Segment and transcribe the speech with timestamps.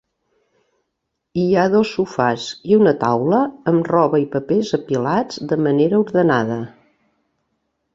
[1.41, 3.43] Hi ha dos sofàs i una taula
[3.75, 6.63] amb roba i papers apilats de manera ordenada.